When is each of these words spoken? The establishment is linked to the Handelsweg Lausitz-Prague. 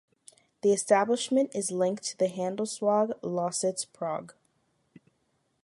The 0.63 0.73
establishment 0.73 1.51
is 1.53 1.69
linked 1.69 2.03
to 2.05 2.17
the 2.17 2.25
Handelsweg 2.25 3.21
Lausitz-Prague. 3.21 4.33